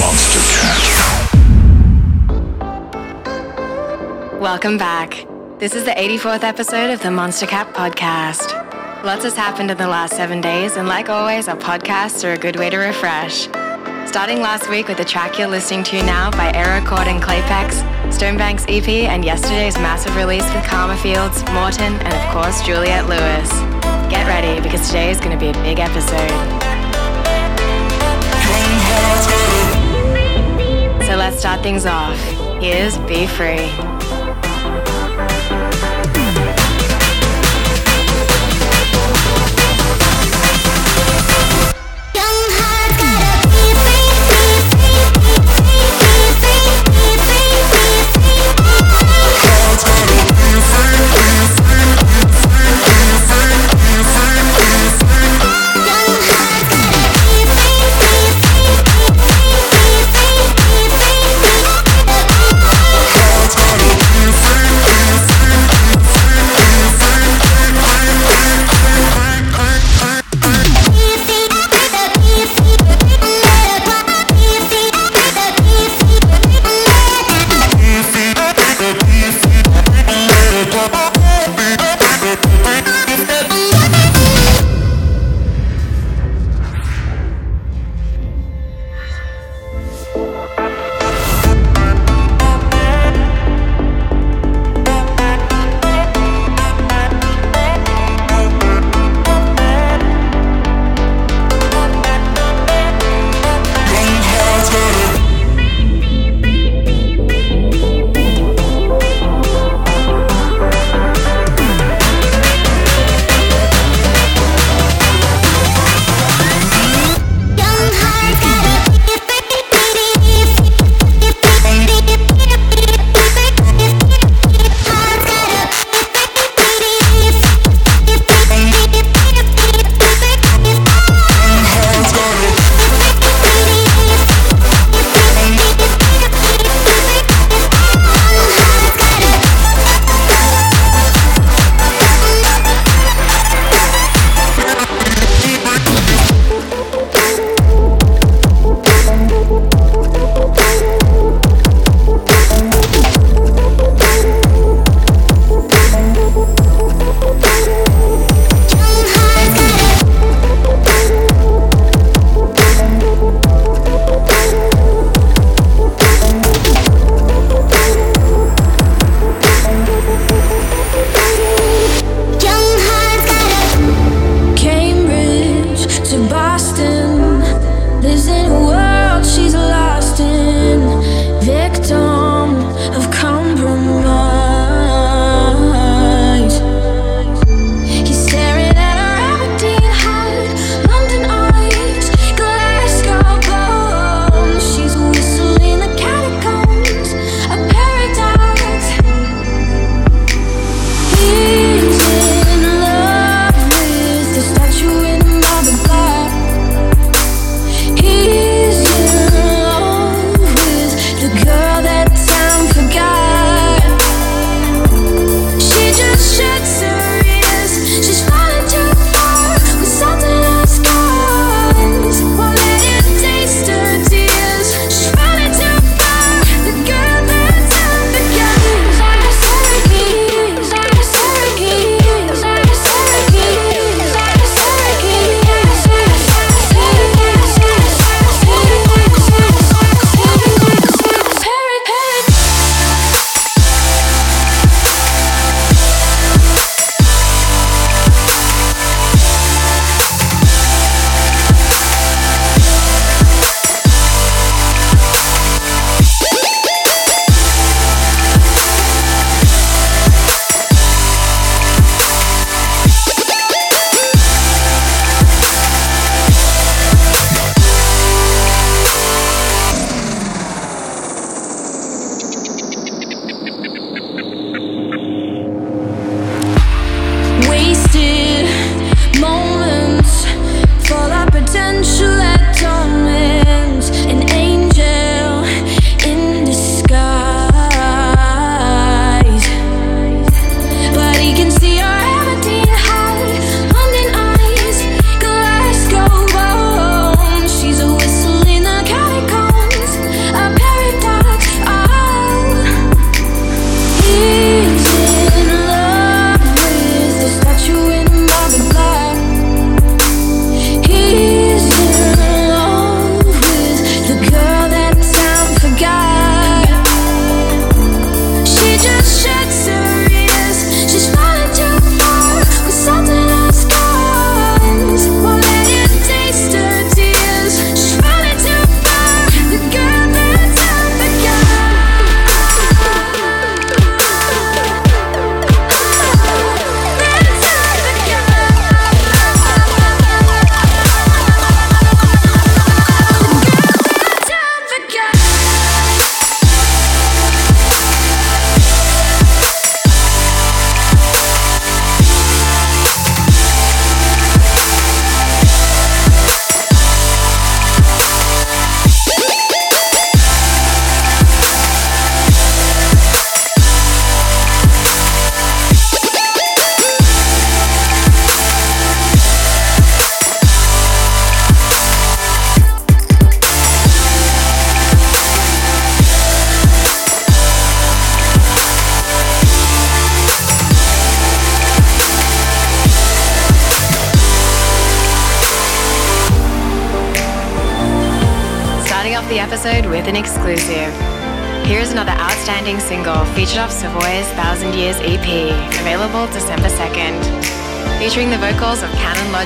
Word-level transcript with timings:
Monstercat. 0.00 0.80
Welcome 4.40 4.78
back. 4.78 5.26
This 5.58 5.74
is 5.74 5.84
the 5.84 5.90
84th 5.90 6.42
episode 6.42 6.90
of 6.90 7.02
the 7.02 7.10
Monstercat 7.10 7.74
podcast. 7.74 8.54
Lots 9.04 9.24
has 9.24 9.36
happened 9.36 9.70
in 9.70 9.76
the 9.76 9.86
last 9.86 10.16
seven 10.16 10.40
days, 10.40 10.76
and 10.76 10.88
like 10.88 11.10
always, 11.10 11.48
our 11.48 11.56
podcasts 11.56 12.26
are 12.26 12.32
a 12.32 12.38
good 12.38 12.56
way 12.56 12.70
to 12.70 12.78
refresh. 12.78 13.42
Starting 14.08 14.40
last 14.40 14.70
week 14.70 14.88
with 14.88 14.96
the 14.96 15.04
track 15.04 15.38
you're 15.38 15.48
listening 15.48 15.84
to 15.84 16.02
now 16.02 16.30
by 16.30 16.50
Aero 16.54 16.82
Chord 16.86 17.06
and 17.06 17.22
Klaypex, 17.22 17.82
Stonebank's 18.10 18.64
EP, 18.68 18.88
and 18.88 19.22
yesterday's 19.22 19.76
massive 19.76 20.16
release 20.16 20.50
with 20.54 20.64
Karma 20.64 20.96
Fields, 20.96 21.44
Morten, 21.52 21.92
and 21.92 22.14
of 22.14 22.32
course 22.32 22.62
Juliette 22.62 23.06
Lewis. 23.06 23.50
Get 24.08 24.26
ready 24.26 24.62
because 24.62 24.86
today 24.86 25.10
is 25.10 25.20
going 25.20 25.38
to 25.38 25.38
be 25.38 25.50
a 25.50 25.62
big 25.62 25.78
episode. 25.78 26.79
So 31.10 31.16
let's 31.16 31.40
start 31.40 31.60
things 31.60 31.86
off. 31.86 32.16
Here's 32.62 32.96
Be 32.98 33.26
Free. 33.26 33.99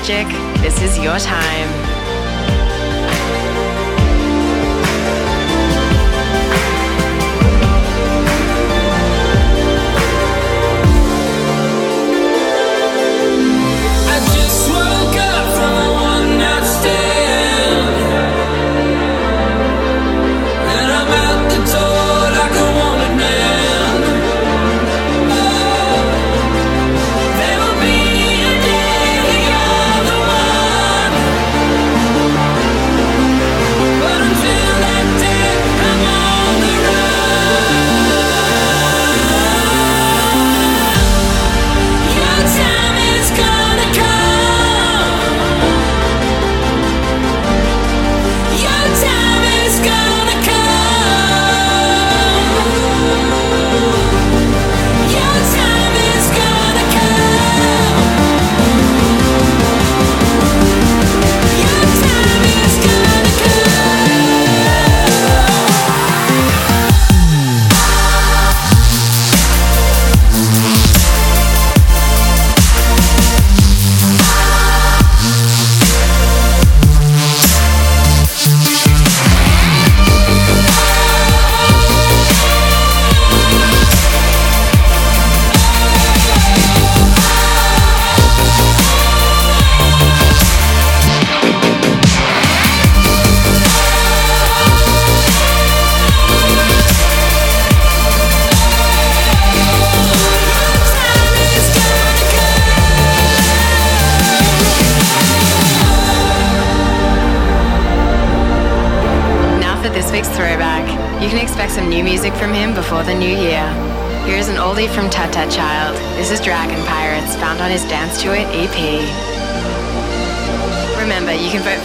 magic. 0.07 0.44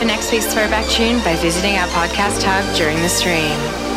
for 0.01 0.07
next 0.07 0.33
week's 0.33 0.47
throwback 0.47 0.89
tune 0.89 1.19
by 1.25 1.37
visiting 1.37 1.77
our 1.77 1.87
podcast 1.89 2.43
hub 2.43 2.75
during 2.75 2.97
the 3.03 3.09
stream. 3.09 3.90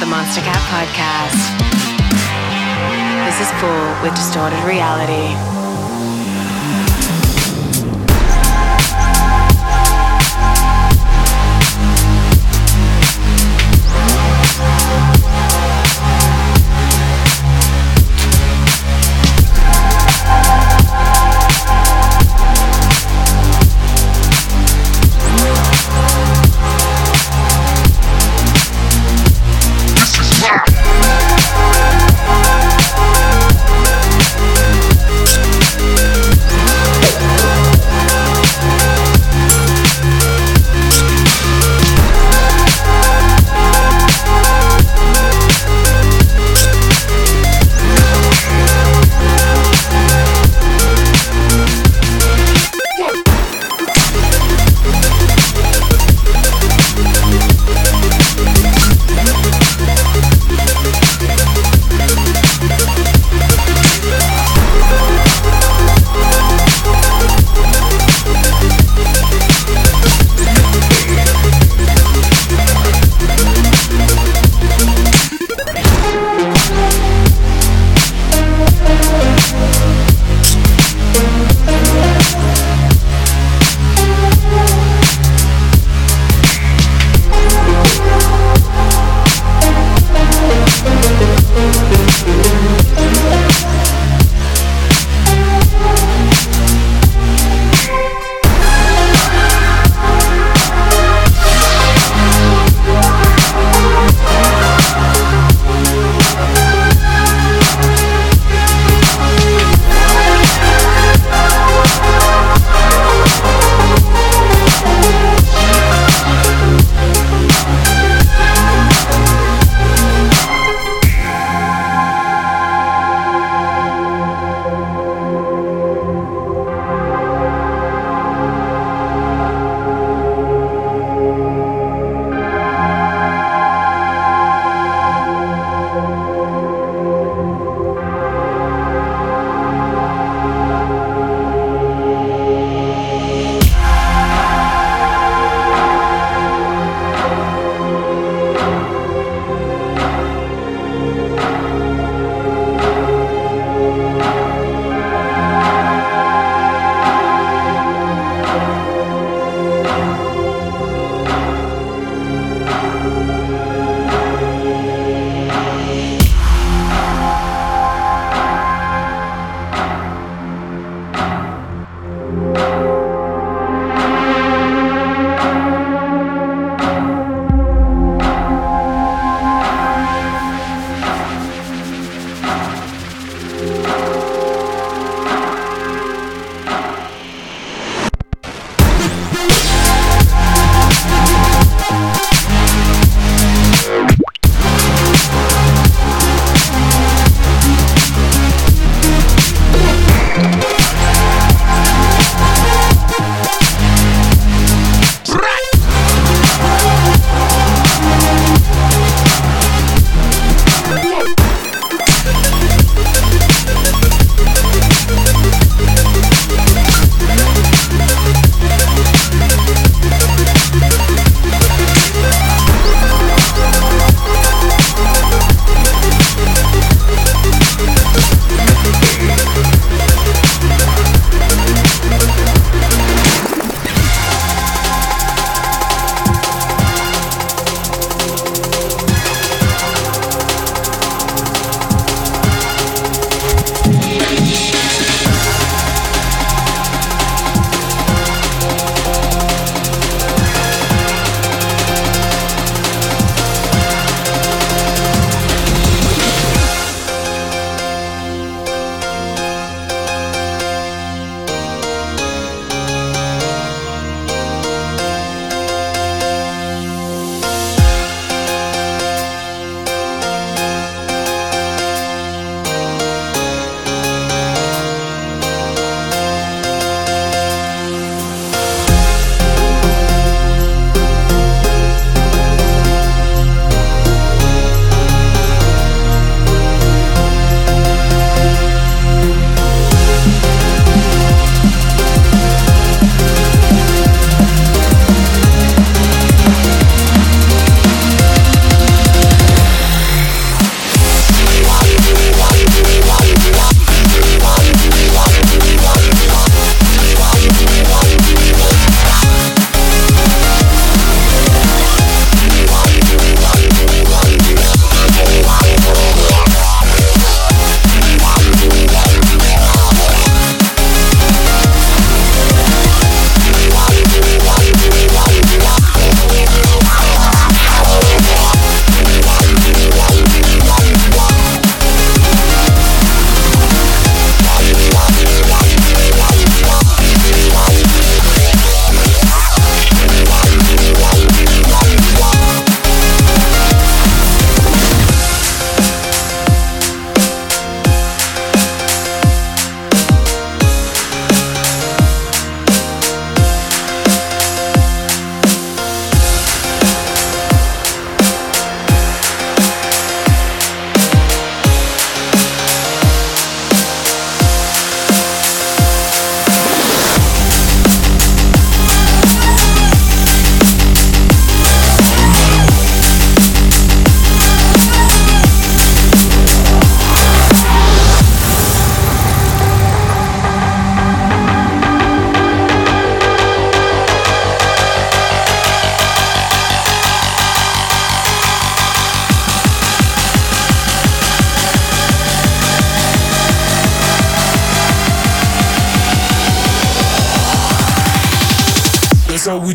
The 0.00 0.06
Monstercat 0.06 0.62
Podcast. 0.72 1.58
This 3.26 3.38
is 3.38 3.52
F.O.O.L 3.52 4.02
with 4.02 4.14
Distorted 4.14 4.64
Reality. 4.64 5.59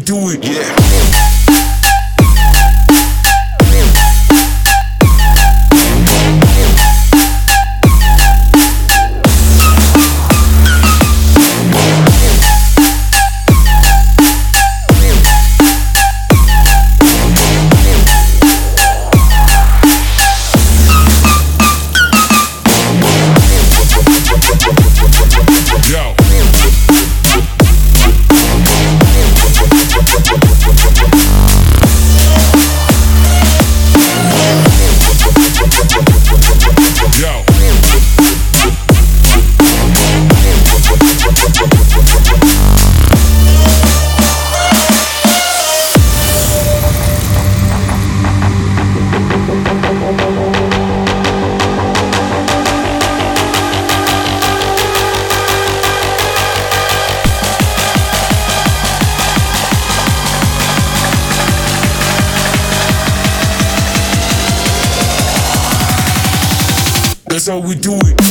Do 0.06 0.30
it. 0.30 0.45
How 67.48 67.60
we 67.60 67.76
do 67.76 67.94
it. 67.94 68.25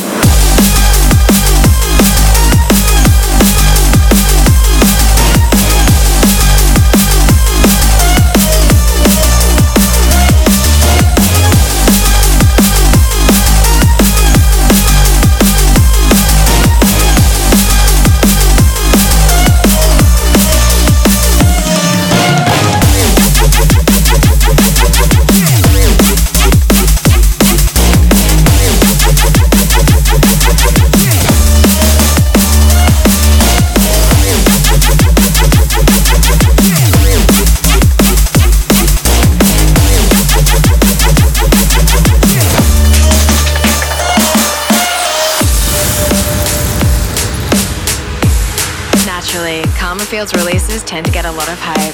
Tend 50.95 51.07
to 51.07 51.11
get 51.11 51.25
a 51.25 51.33
lot 51.33 51.49
of 51.49 51.59
hype. 51.61 51.93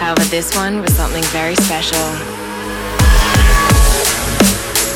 However, 0.00 0.24
this 0.24 0.52
one 0.56 0.80
was 0.80 0.92
something 0.96 1.22
very 1.26 1.54
special. 1.54 2.02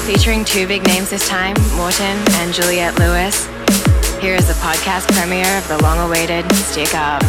Featuring 0.04 0.44
two 0.44 0.66
big 0.66 0.84
names 0.84 1.10
this 1.10 1.28
time, 1.28 1.54
Morten 1.76 2.18
and 2.40 2.52
Juliette 2.52 2.98
Lewis. 2.98 3.46
Here 4.20 4.34
is 4.34 4.48
the 4.48 4.54
podcast 4.54 5.06
premiere 5.12 5.58
of 5.58 5.68
the 5.68 5.80
long 5.80 6.00
awaited 6.00 6.52
Stick 6.54 6.92
Up. 6.92 7.22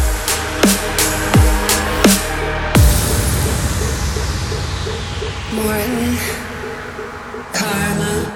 Morten, 5.54 6.16
Karma. 7.54 8.32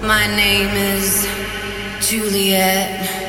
My 0.00 0.26
name 0.34 0.74
is 0.74 1.28
Juliet. 2.00 3.25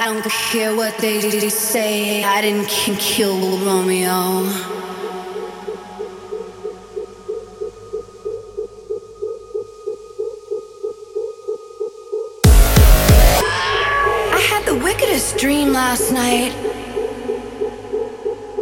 I 0.00 0.06
don't 0.06 0.24
care 0.24 0.74
what 0.74 0.96
they 0.96 1.20
say, 1.50 2.24
I 2.24 2.40
didn't 2.40 2.68
kill 2.68 3.36
Romeo. 3.58 4.46
I 14.32 14.40
had 14.40 14.64
the 14.64 14.80
wickedest 14.82 15.36
dream 15.36 15.74
last 15.74 16.12
night. 16.12 16.54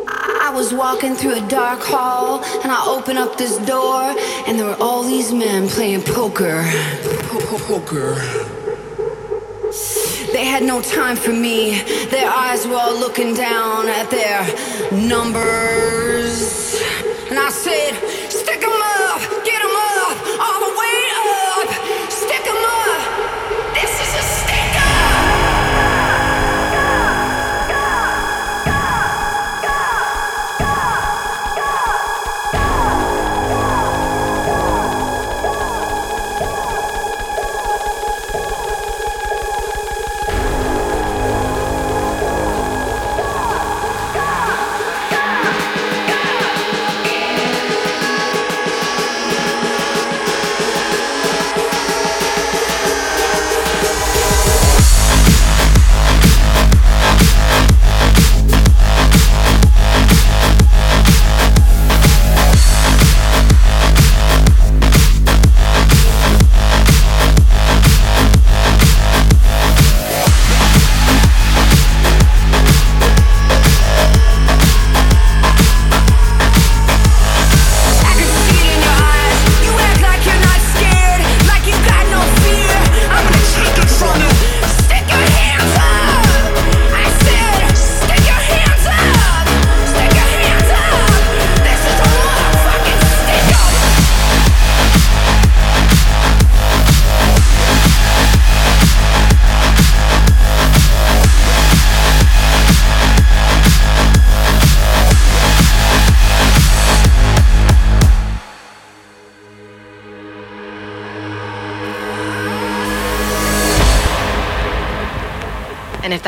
I 0.09 0.51
was 0.53 0.75
walking 0.75 1.15
through 1.15 1.35
a 1.35 1.49
dark 1.49 1.79
hall 1.83 2.43
and 2.65 2.73
I 2.73 2.85
opened 2.85 3.21
up 3.21 3.39
this 3.39 3.59
door 3.59 4.03
and 4.49 4.59
there 4.59 4.67
were 4.67 4.77
all 4.81 5.05
these 5.05 5.33
men 5.33 5.69
playing 5.69 6.03
poker. 6.03 6.65
Poker. 7.69 8.48
They 10.39 10.45
had 10.45 10.63
no 10.63 10.81
time 10.81 11.17
for 11.17 11.33
me. 11.33 11.83
Their 12.11 12.31
eyes 12.31 12.65
were 12.65 12.77
all 12.77 12.97
looking 12.97 13.35
down 13.35 13.89
at 13.89 14.09
their 14.09 14.47
numbers. 14.93 16.81
And 17.29 17.37
I 17.37 17.51
said, 17.51 17.95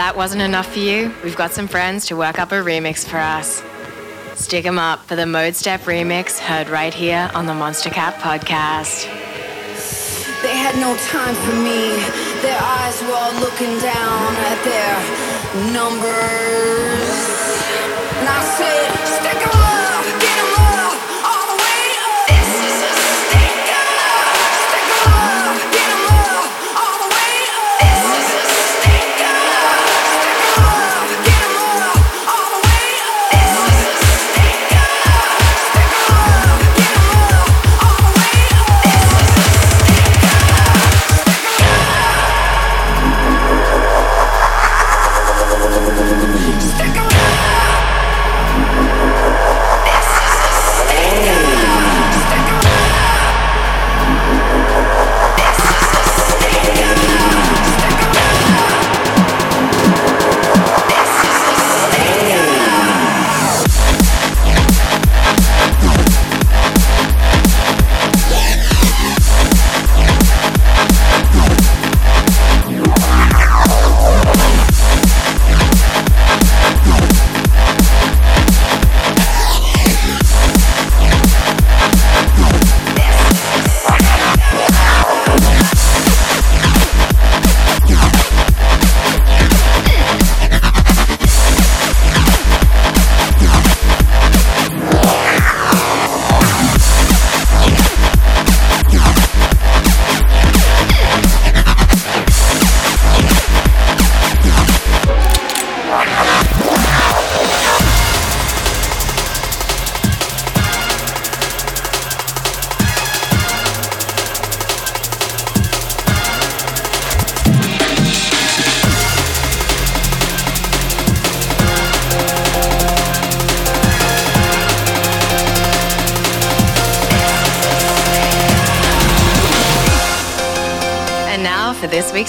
that 0.00 0.16
wasn't 0.16 0.40
enough 0.40 0.72
for 0.72 0.78
you, 0.78 1.12
we've 1.22 1.36
got 1.36 1.52
some 1.52 1.68
friends 1.68 2.06
to 2.06 2.16
work 2.16 2.38
up 2.38 2.52
a 2.52 2.54
remix 2.54 3.04
for 3.06 3.18
us. 3.18 3.62
Stick 4.34 4.64
'em 4.64 4.78
up 4.78 5.04
for 5.04 5.14
the 5.14 5.24
Modestep 5.24 5.80
remix 5.80 6.38
heard 6.38 6.70
right 6.70 6.94
here 6.94 7.30
on 7.34 7.44
the 7.44 7.52
Monstercat 7.52 8.14
podcast. 8.14 9.04
They 10.40 10.56
had 10.56 10.74
no 10.78 10.96
time 11.14 11.34
for 11.44 11.54
me. 11.68 11.80
Their 12.40 12.58
eyes 12.78 12.96
were 13.02 13.12
all 13.12 13.34
looking 13.44 13.78
down 13.80 14.28
at 14.50 14.58
their 14.70 14.94
numbers. 15.78 17.18
And 18.20 18.26
I 18.38 18.40
said, 18.56 18.86
stick 19.16 19.40
'em 19.46 19.49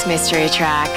mystery 0.06 0.50
track. 0.50 0.90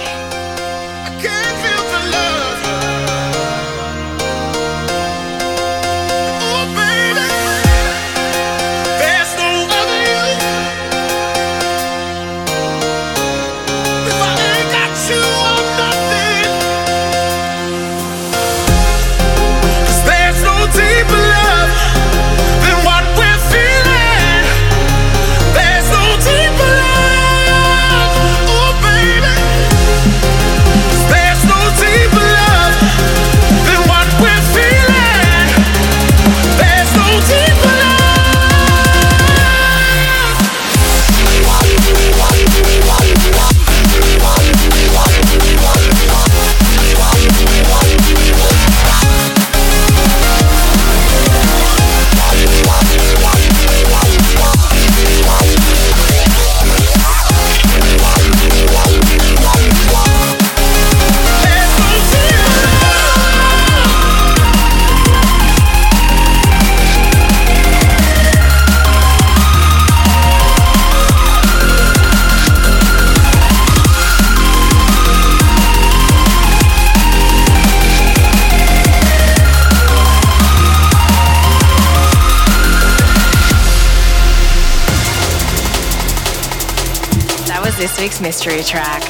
week's 88.05 88.21
mystery 88.21 88.63
track. 88.63 89.01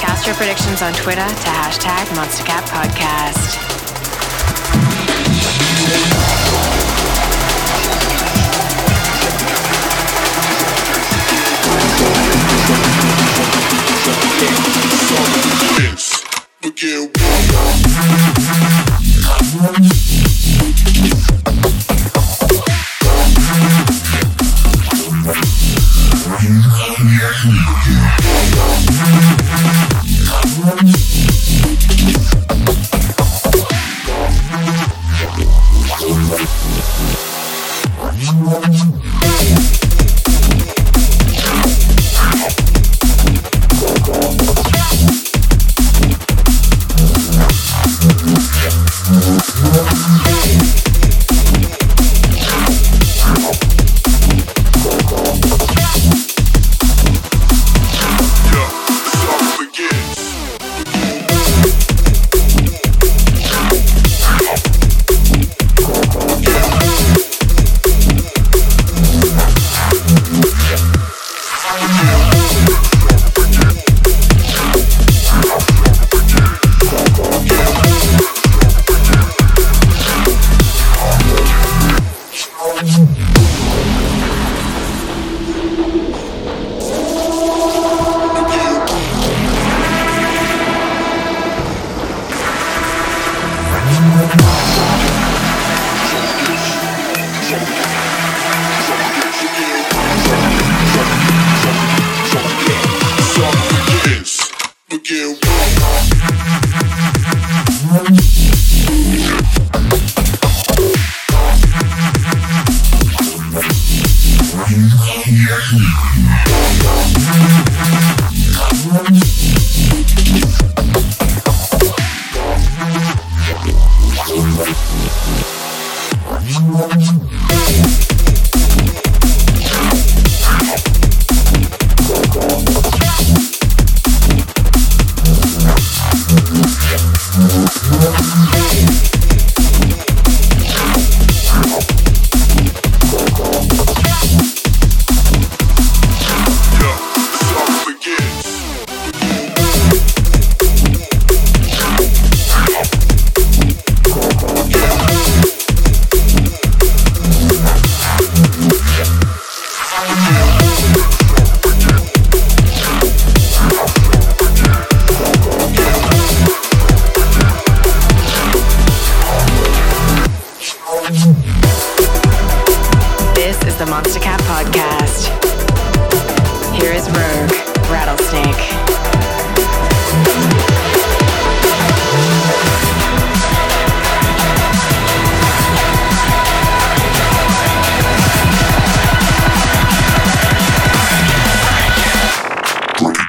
Cast 0.00 0.24
your 0.24 0.34
predictions 0.36 0.80
on 0.80 0.94
Twitter 0.94 1.28
to 1.28 1.48
hashtag 1.50 2.06
MonstercatPodcast. 2.16 3.74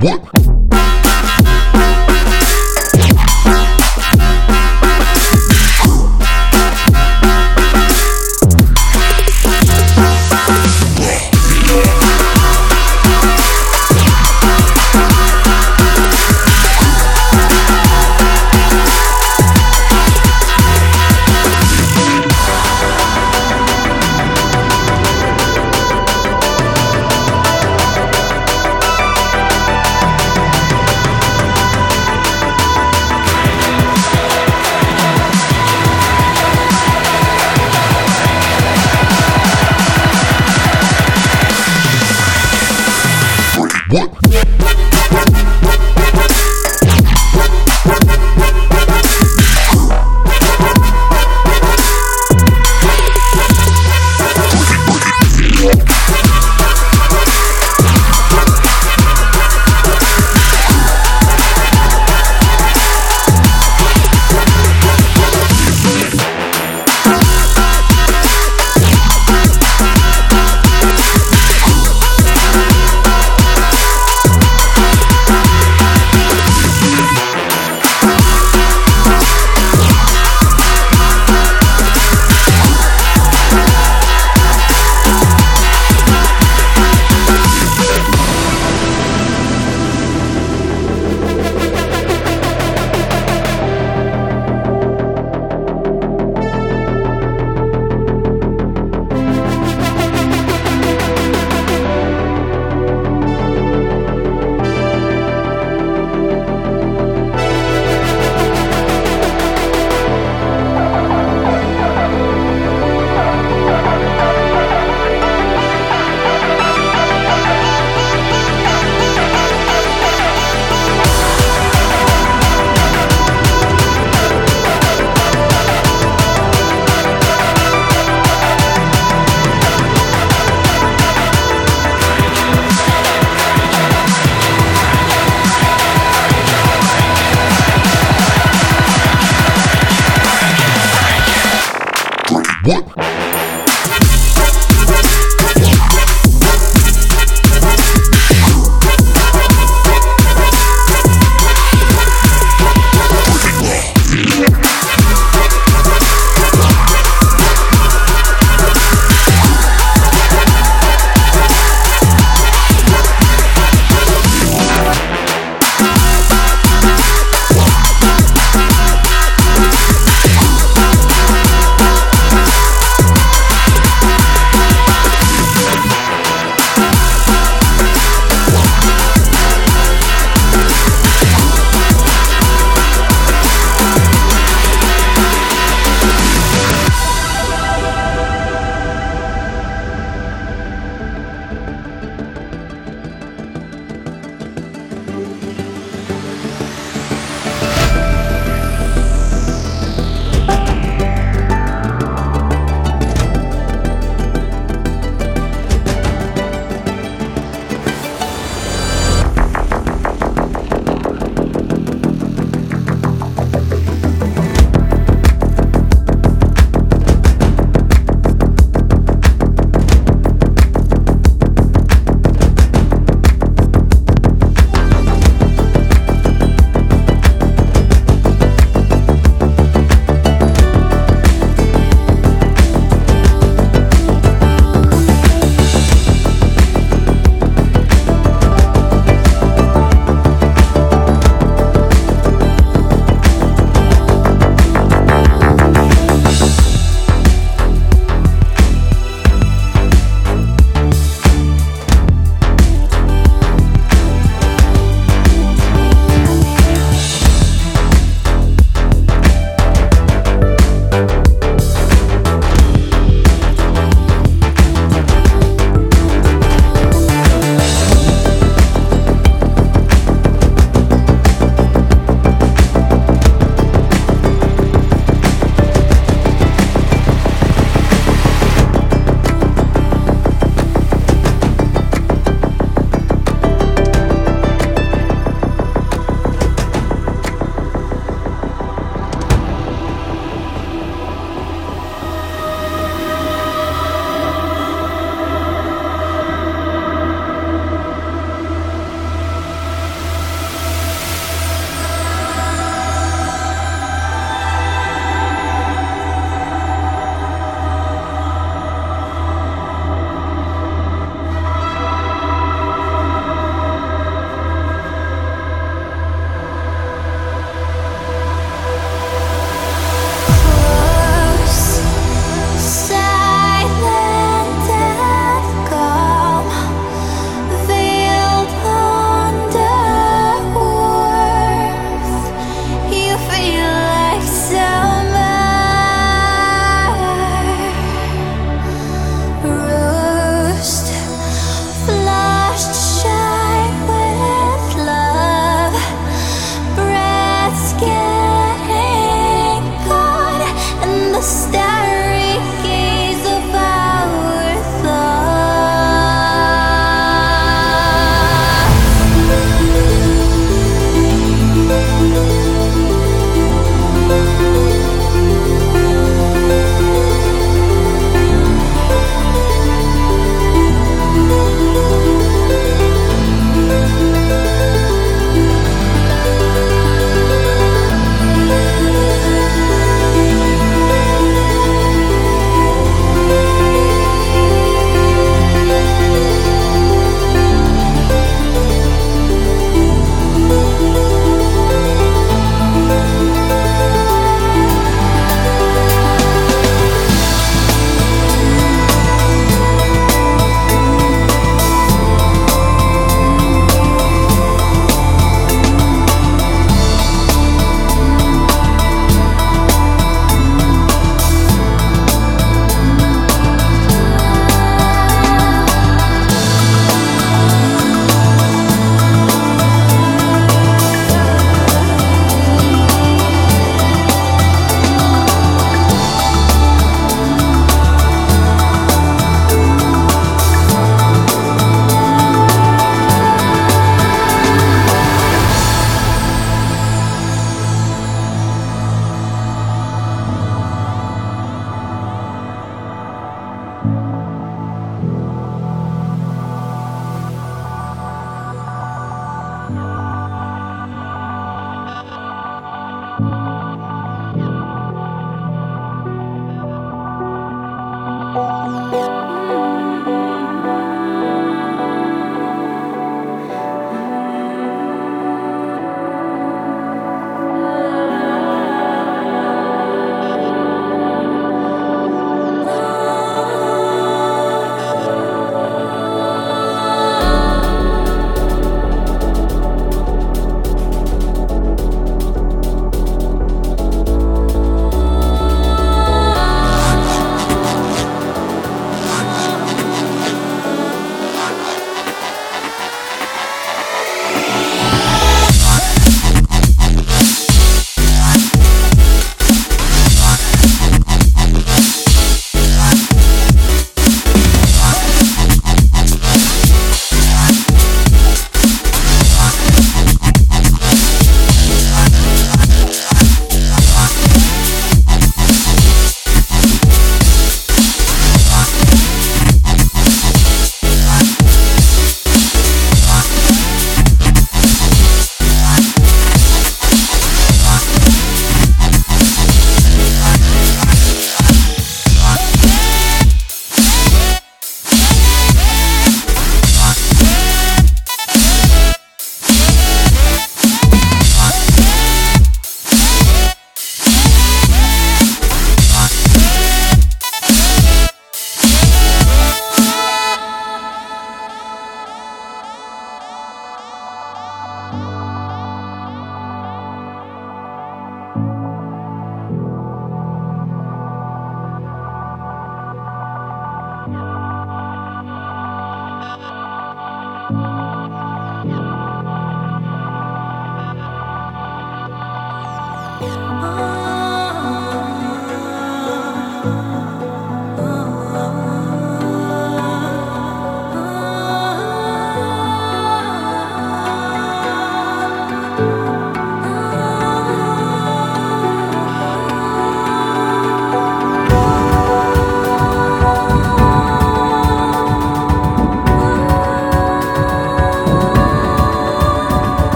What? 0.00 0.39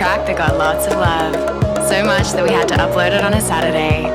track 0.00 0.24
that 0.24 0.38
got 0.38 0.56
lots 0.56 0.86
of 0.86 0.94
love. 0.94 1.34
So 1.86 2.02
much 2.02 2.32
that 2.32 2.42
we 2.42 2.48
had 2.48 2.66
to 2.68 2.74
upload 2.76 3.12
it 3.12 3.22
on 3.22 3.34
a 3.34 3.40
Saturday 3.42 4.09